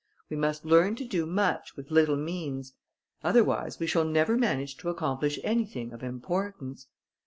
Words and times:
We 0.31 0.35
must 0.35 0.65
learn 0.65 0.95
to 0.95 1.05
do 1.05 1.27
much, 1.27 1.75
with 1.77 1.91
little 1.91 2.15
means; 2.15 2.73
otherwise, 3.23 3.77
we 3.79 3.85
shall 3.85 4.03
never 4.03 4.35
manage 4.35 4.77
to 4.77 4.89
accomplish 4.89 5.37
anything 5.43 5.93
of 5.93 6.01
importance. 6.01 6.87